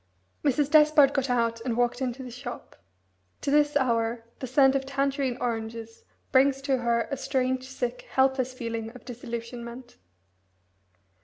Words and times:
Mrs. 0.43 0.71
Despard 0.71 1.13
got 1.13 1.29
out 1.29 1.61
and 1.61 1.77
walked 1.77 2.01
into 2.01 2.23
the 2.23 2.31
shop. 2.31 2.75
To 3.41 3.51
this 3.51 3.75
hour 3.77 4.23
the 4.39 4.47
scent 4.47 4.73
of 4.73 4.83
Tangerine 4.83 5.37
oranges 5.39 6.05
brings 6.31 6.59
to 6.63 6.77
her 6.77 7.07
a 7.11 7.17
strange, 7.17 7.65
sick, 7.67 8.07
helpless 8.09 8.51
feeling 8.51 8.89
of 8.95 9.05
disillusionment. 9.05 9.97